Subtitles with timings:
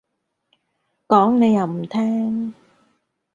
[1.07, 2.55] 講你又唔聽